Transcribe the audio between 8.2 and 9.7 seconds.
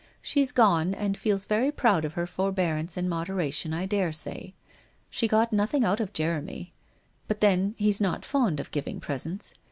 fond of giving presents.